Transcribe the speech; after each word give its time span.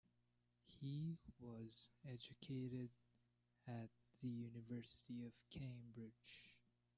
He 0.65 1.19
was 1.39 1.91
educated 2.07 2.89
at 3.67 3.91
the 4.19 4.29
University 4.29 5.27
of 5.27 5.33
Cambridge. 5.51 6.55